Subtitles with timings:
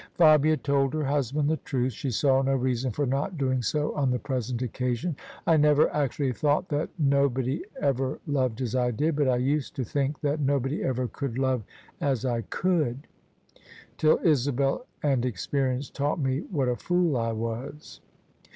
[0.15, 1.93] Fabia told her husband the truth.
[1.93, 6.33] She saw no reason for not doing so on the present occasion." I never actually
[6.33, 10.81] thought that nobody ever loved as I did: but I used to think that nobody
[10.83, 11.61] ever could love
[12.01, 13.05] as I could,
[13.95, 18.01] till Isabel and e3q)erience taught me what a fool I was."